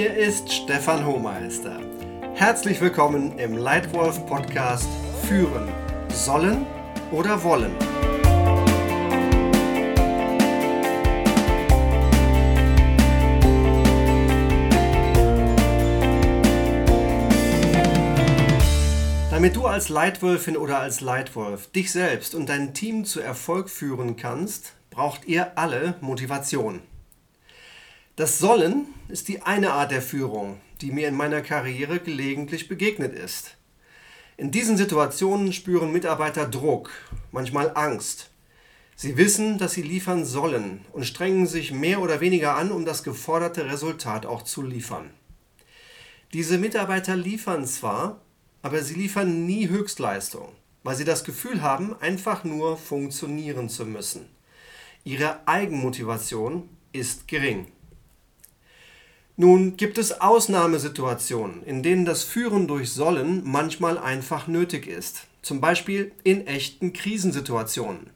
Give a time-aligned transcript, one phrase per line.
[0.00, 1.78] Hier ist Stefan Hohmeister.
[2.32, 4.88] Herzlich willkommen im Leitwolf Podcast
[5.28, 5.68] Führen
[6.08, 6.64] sollen
[7.12, 7.70] oder wollen.
[19.30, 24.16] Damit du als Leitwölfin oder als Leitwolf dich selbst und dein Team zu Erfolg führen
[24.16, 26.80] kannst, braucht ihr alle Motivation.
[28.20, 33.14] Das Sollen ist die eine Art der Führung, die mir in meiner Karriere gelegentlich begegnet
[33.14, 33.56] ist.
[34.36, 36.90] In diesen Situationen spüren Mitarbeiter Druck,
[37.32, 38.28] manchmal Angst.
[38.94, 43.04] Sie wissen, dass sie liefern sollen und strengen sich mehr oder weniger an, um das
[43.04, 45.08] geforderte Resultat auch zu liefern.
[46.34, 48.20] Diese Mitarbeiter liefern zwar,
[48.60, 50.50] aber sie liefern nie Höchstleistung,
[50.82, 54.28] weil sie das Gefühl haben, einfach nur funktionieren zu müssen.
[55.04, 57.68] Ihre Eigenmotivation ist gering.
[59.40, 65.62] Nun gibt es Ausnahmesituationen, in denen das Führen durch Sollen manchmal einfach nötig ist, zum
[65.62, 68.10] Beispiel in echten Krisensituationen.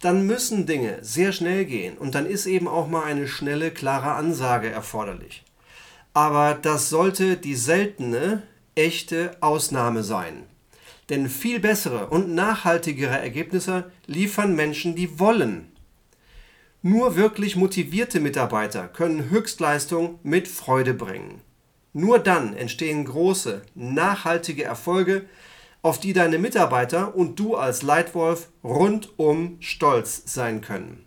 [0.00, 4.14] Dann müssen Dinge sehr schnell gehen und dann ist eben auch mal eine schnelle, klare
[4.14, 5.44] Ansage erforderlich.
[6.12, 8.42] Aber das sollte die seltene,
[8.74, 10.42] echte Ausnahme sein.
[11.08, 15.70] Denn viel bessere und nachhaltigere Ergebnisse liefern Menschen, die wollen.
[16.82, 21.40] Nur wirklich motivierte Mitarbeiter können Höchstleistung mit Freude bringen.
[21.92, 25.24] Nur dann entstehen große, nachhaltige Erfolge,
[25.82, 31.04] auf die deine Mitarbeiter und du als Leitwolf rundum stolz sein können.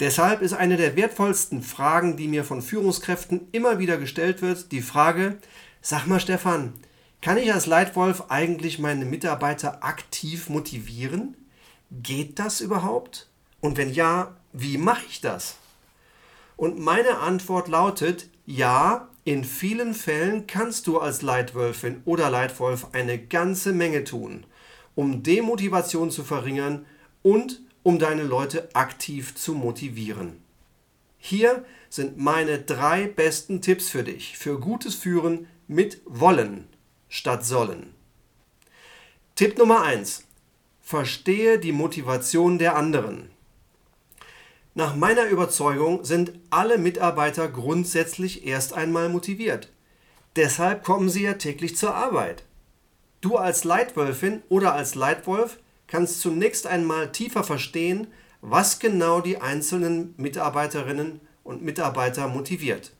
[0.00, 4.82] Deshalb ist eine der wertvollsten Fragen, die mir von Führungskräften immer wieder gestellt wird, die
[4.82, 5.38] Frage,
[5.82, 6.74] Sag mal, Stefan,
[7.22, 11.36] kann ich als Leitwolf eigentlich meine Mitarbeiter aktiv motivieren?
[11.90, 13.29] Geht das überhaupt?
[13.60, 15.56] Und wenn ja, wie mache ich das?
[16.56, 23.18] Und meine Antwort lautet, ja, in vielen Fällen kannst du als Leitwölfin oder Leitwolf eine
[23.18, 24.44] ganze Menge tun,
[24.94, 26.86] um Demotivation zu verringern
[27.22, 30.42] und um deine Leute aktiv zu motivieren.
[31.18, 36.66] Hier sind meine drei besten Tipps für dich für gutes Führen mit wollen
[37.08, 37.94] statt sollen.
[39.34, 40.24] Tipp Nummer 1.
[40.80, 43.30] Verstehe die Motivation der anderen.
[44.74, 49.68] Nach meiner Überzeugung sind alle Mitarbeiter grundsätzlich erst einmal motiviert.
[50.36, 52.44] Deshalb kommen sie ja täglich zur Arbeit.
[53.20, 58.06] Du als Leitwölfin oder als Leitwolf kannst zunächst einmal tiefer verstehen,
[58.40, 62.92] was genau die einzelnen Mitarbeiterinnen und Mitarbeiter motiviert.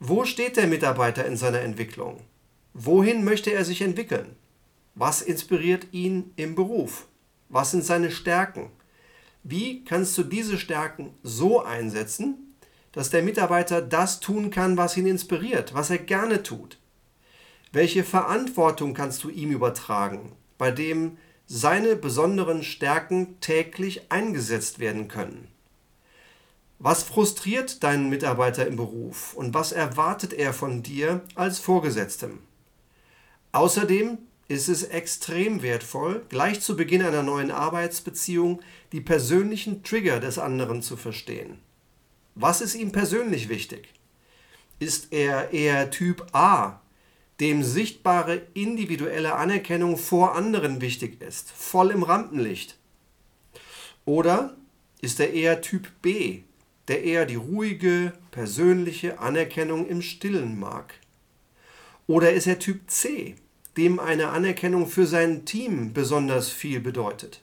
[0.00, 2.20] Wo steht der Mitarbeiter in seiner Entwicklung?
[2.74, 4.36] Wohin möchte er sich entwickeln?
[4.94, 7.06] Was inspiriert ihn im Beruf?
[7.48, 8.70] Was sind seine Stärken?
[9.46, 12.56] Wie kannst du diese Stärken so einsetzen,
[12.92, 16.78] dass der Mitarbeiter das tun kann, was ihn inspiriert, was er gerne tut?
[17.70, 25.48] Welche Verantwortung kannst du ihm übertragen, bei dem seine besonderen Stärken täglich eingesetzt werden können?
[26.78, 32.38] Was frustriert deinen Mitarbeiter im Beruf und was erwartet er von dir als Vorgesetztem?
[33.52, 34.16] Außerdem
[34.48, 38.60] ist es extrem wertvoll, gleich zu Beginn einer neuen Arbeitsbeziehung
[38.92, 41.58] die persönlichen Trigger des anderen zu verstehen.
[42.34, 43.88] Was ist ihm persönlich wichtig?
[44.78, 46.80] Ist er eher Typ A,
[47.40, 52.76] dem sichtbare individuelle Anerkennung vor anderen wichtig ist, voll im Rampenlicht?
[54.04, 54.56] Oder
[55.00, 56.40] ist er eher Typ B,
[56.88, 60.94] der eher die ruhige, persönliche Anerkennung im Stillen mag?
[62.06, 63.36] Oder ist er Typ C,
[63.76, 67.40] dem eine Anerkennung für sein Team besonders viel bedeutet?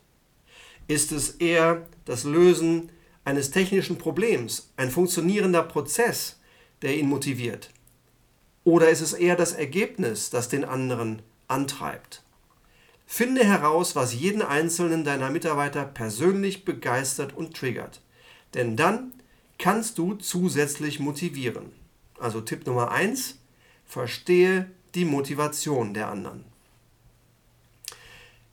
[0.88, 2.92] Ist es eher das Lösen
[3.24, 6.40] eines technischen Problems, ein funktionierender Prozess,
[6.82, 7.70] der ihn motiviert?
[8.64, 12.24] Oder ist es eher das Ergebnis, das den anderen antreibt?
[13.06, 18.02] Finde heraus, was jeden einzelnen deiner Mitarbeiter persönlich begeistert und triggert.
[18.54, 19.14] Denn dann
[19.58, 21.72] kannst du zusätzlich motivieren.
[22.20, 23.38] Also Tipp Nummer 1,
[23.86, 26.46] verstehe die Motivation der anderen.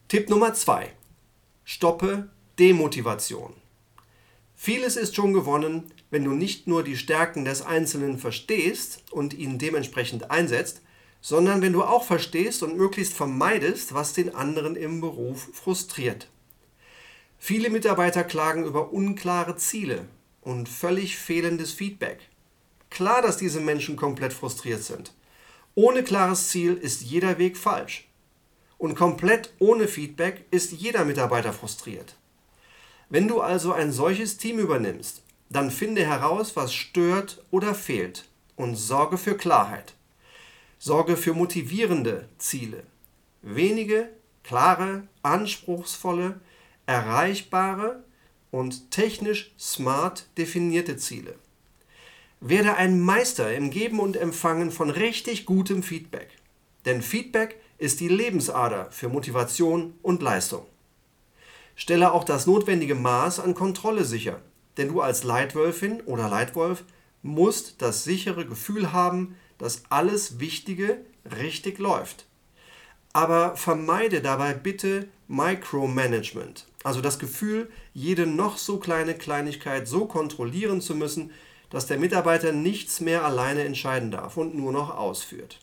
[0.09, 0.91] Tipp Nummer 2,
[1.65, 3.55] stoppe Demotivation.
[4.55, 9.59] Vieles ist schon gewonnen, wenn du nicht nur die Stärken des Einzelnen verstehst und ihn
[9.59, 10.83] dementsprechend einsetzt,
[11.21, 16.29] sondern wenn du auch verstehst und möglichst vermeidest, was den anderen im Beruf frustriert.
[17.39, 20.07] Viele Mitarbeiter klagen über unklare Ziele
[20.41, 22.21] und völlig fehlendes Feedback.
[22.91, 25.13] Klar, dass diese Menschen komplett frustriert sind.
[25.79, 28.09] Ohne klares Ziel ist jeder Weg falsch.
[28.79, 32.17] Und komplett ohne Feedback ist jeder Mitarbeiter frustriert.
[33.11, 38.25] Wenn du also ein solches Team übernimmst, dann finde heraus, was stört oder fehlt
[38.57, 39.95] und sorge für Klarheit.
[40.81, 42.83] Sorge für motivierende Ziele.
[43.43, 44.09] Wenige,
[44.43, 46.41] klare, anspruchsvolle,
[46.87, 48.03] erreichbare
[48.51, 51.37] und technisch smart definierte Ziele.
[52.41, 56.29] Werde ein Meister im Geben und Empfangen von richtig gutem Feedback.
[56.85, 60.67] Denn Feedback ist die Lebensader für Motivation und Leistung.
[61.75, 64.41] Stelle auch das notwendige Maß an Kontrolle sicher,
[64.77, 66.85] denn du als Leitwölfin oder Leitwolf
[67.23, 70.99] musst das sichere Gefühl haben, dass alles Wichtige
[71.37, 72.27] richtig läuft.
[73.13, 80.81] Aber vermeide dabei bitte Micromanagement, also das Gefühl, jede noch so kleine Kleinigkeit so kontrollieren
[80.81, 81.33] zu müssen,
[81.71, 85.61] dass der Mitarbeiter nichts mehr alleine entscheiden darf und nur noch ausführt.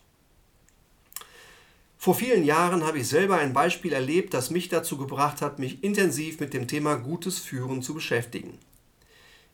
[1.98, 5.84] Vor vielen Jahren habe ich selber ein Beispiel erlebt, das mich dazu gebracht hat, mich
[5.84, 8.60] intensiv mit dem Thema gutes Führen zu beschäftigen.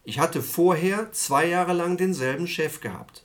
[0.03, 3.23] Ich hatte vorher zwei Jahre lang denselben Chef gehabt.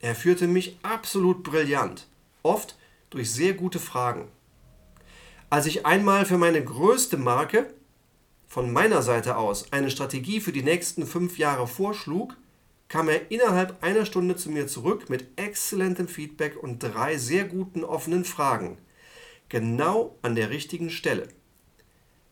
[0.00, 2.08] Er führte mich absolut brillant,
[2.42, 2.76] oft
[3.10, 4.26] durch sehr gute Fragen.
[5.50, 7.72] Als ich einmal für meine größte Marke
[8.48, 12.36] von meiner Seite aus eine Strategie für die nächsten fünf Jahre vorschlug,
[12.94, 17.82] kam er innerhalb einer Stunde zu mir zurück mit exzellentem Feedback und drei sehr guten
[17.82, 18.78] offenen Fragen.
[19.48, 21.26] Genau an der richtigen Stelle.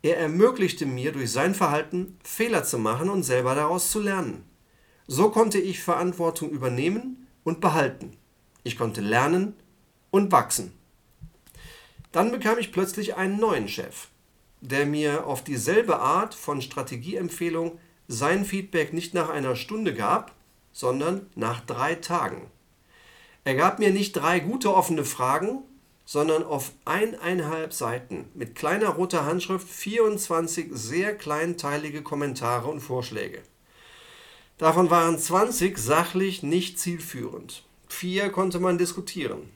[0.02, 4.44] Er ermöglichte mir durch sein Verhalten Fehler zu machen und selber daraus zu lernen.
[5.08, 8.16] So konnte ich Verantwortung übernehmen und behalten.
[8.62, 9.56] Ich konnte lernen
[10.12, 10.74] und wachsen.
[12.12, 14.06] Dann bekam ich plötzlich einen neuen Chef,
[14.60, 20.36] der mir auf dieselbe Art von Strategieempfehlung sein Feedback nicht nach einer Stunde gab,
[20.72, 22.50] sondern nach drei Tagen.
[23.44, 25.62] Er gab mir nicht drei gute offene Fragen,
[26.04, 33.42] sondern auf eineinhalb Seiten mit kleiner roter Handschrift 24 sehr kleinteilige Kommentare und Vorschläge.
[34.58, 37.64] Davon waren 20 sachlich nicht zielführend.
[37.88, 39.50] Vier konnte man diskutieren.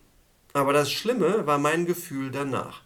[0.53, 2.83] Aber das Schlimme war mein Gefühl danach.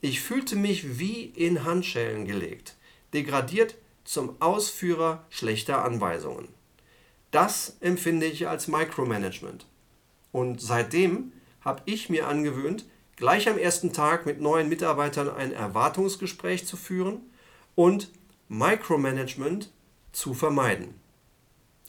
[0.00, 2.76] Ich fühlte mich wie in Handschellen gelegt,
[3.14, 6.48] degradiert zum Ausführer schlechter Anweisungen.
[7.36, 9.66] Das empfinde ich als Micromanagement.
[10.32, 12.86] Und seitdem habe ich mir angewöhnt,
[13.16, 17.20] gleich am ersten Tag mit neuen Mitarbeitern ein Erwartungsgespräch zu führen
[17.74, 18.08] und
[18.48, 19.70] Micromanagement
[20.12, 20.94] zu vermeiden.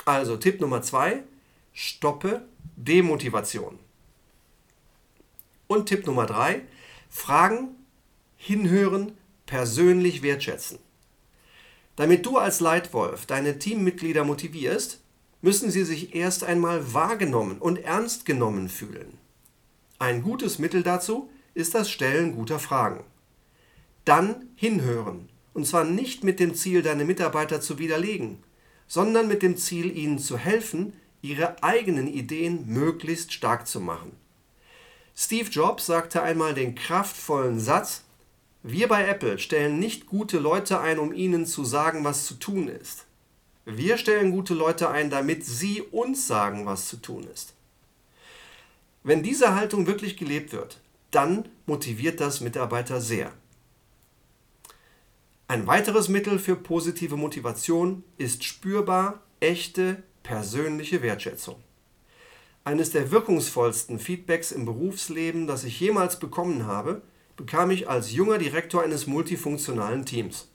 [0.03, 1.23] Also Tipp Nummer zwei,
[1.71, 2.45] stoppe
[2.75, 3.79] Demotivation.
[5.67, 6.63] Und Tipp Nummer drei,
[7.09, 7.69] Fragen,
[8.35, 10.79] hinhören, persönlich wertschätzen.
[11.95, 14.99] Damit du als Leitwolf deine Teammitglieder motivierst,
[15.41, 19.17] müssen sie sich erst einmal wahrgenommen und ernst genommen fühlen.
[19.99, 23.03] Ein gutes Mittel dazu ist das Stellen guter Fragen.
[24.05, 28.43] Dann hinhören, und zwar nicht mit dem Ziel, deine Mitarbeiter zu widerlegen,
[28.87, 34.11] sondern mit dem Ziel, ihnen zu helfen, ihre eigenen Ideen möglichst stark zu machen.
[35.15, 38.03] Steve Jobs sagte einmal den kraftvollen Satz,
[38.63, 42.67] wir bei Apple stellen nicht gute Leute ein, um ihnen zu sagen, was zu tun
[42.67, 43.05] ist.
[43.69, 47.53] Wir stellen gute Leute ein, damit sie uns sagen, was zu tun ist.
[49.03, 50.79] Wenn diese Haltung wirklich gelebt wird,
[51.11, 53.33] dann motiviert das Mitarbeiter sehr.
[55.49, 61.57] Ein weiteres Mittel für positive Motivation ist spürbar echte persönliche Wertschätzung.
[62.63, 67.01] Eines der wirkungsvollsten Feedbacks im Berufsleben, das ich jemals bekommen habe,
[67.35, 70.47] bekam ich als junger Direktor eines multifunktionalen Teams.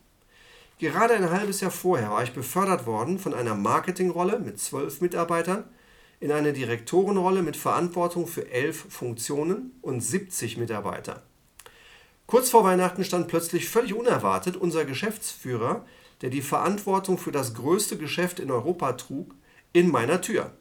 [0.79, 5.64] Gerade ein halbes Jahr vorher war ich befördert worden von einer Marketingrolle mit zwölf Mitarbeitern
[6.21, 11.23] in eine Direktorenrolle mit Verantwortung für elf Funktionen und 70 Mitarbeiter.
[12.26, 15.85] Kurz vor Weihnachten stand plötzlich völlig unerwartet unser Geschäftsführer,
[16.21, 19.35] der die Verantwortung für das größte Geschäft in Europa trug,
[19.73, 20.52] in meiner Tür.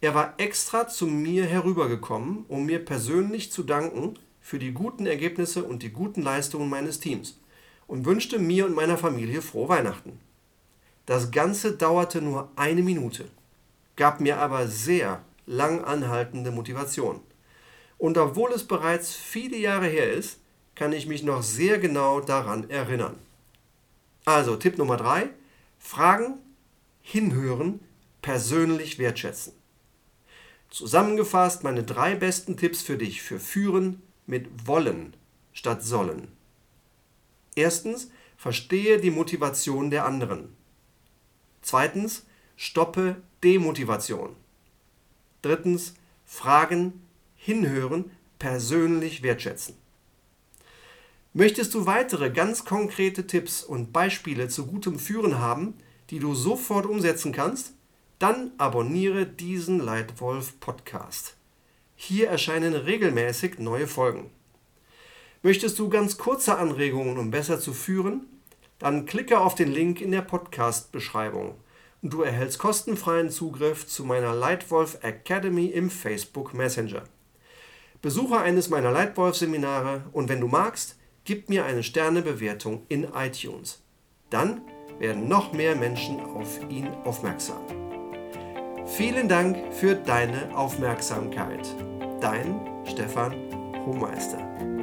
[0.00, 5.64] Er war extra zu mir herübergekommen, um mir persönlich zu danken für die guten Ergebnisse
[5.64, 7.39] und die guten Leistungen meines Teams
[7.90, 10.20] und wünschte mir und meiner Familie frohe Weihnachten.
[11.06, 13.26] Das Ganze dauerte nur eine Minute
[14.00, 17.20] gab mir aber sehr lang anhaltende Motivation.
[17.98, 20.40] Und obwohl es bereits viele Jahre her ist,
[20.74, 23.18] kann ich mich noch sehr genau daran erinnern.
[24.24, 25.28] Also Tipp Nummer 3,
[25.78, 26.38] Fragen,
[27.02, 27.80] hinhören,
[28.22, 29.52] persönlich wertschätzen.
[30.70, 35.14] Zusammengefasst meine drei besten Tipps für dich für Führen mit Wollen
[35.52, 36.39] statt Sollen.
[37.54, 40.56] Erstens, verstehe die Motivation der anderen.
[41.62, 42.26] Zweitens,
[42.56, 44.36] stoppe Demotivation.
[45.42, 47.02] Drittens, Fragen,
[47.36, 49.74] hinhören, persönlich wertschätzen.
[51.32, 55.74] Möchtest du weitere ganz konkrete Tipps und Beispiele zu gutem Führen haben,
[56.10, 57.72] die du sofort umsetzen kannst?
[58.18, 61.36] Dann abonniere diesen Leitwolf Podcast.
[61.94, 64.30] Hier erscheinen regelmäßig neue Folgen.
[65.42, 68.26] Möchtest du ganz kurze Anregungen, um besser zu führen?
[68.78, 71.54] Dann klicke auf den Link in der Podcast-Beschreibung
[72.02, 77.04] und du erhältst kostenfreien Zugriff zu meiner Leitwolf Academy im Facebook Messenger.
[78.02, 83.82] Besuche eines meiner Leitwolf-Seminare und wenn du magst, gib mir eine Sternebewertung in iTunes.
[84.28, 84.60] Dann
[84.98, 87.62] werden noch mehr Menschen auf ihn aufmerksam.
[88.86, 91.66] Vielen Dank für deine Aufmerksamkeit.
[92.20, 93.34] Dein Stefan
[93.86, 94.79] Hohmeister.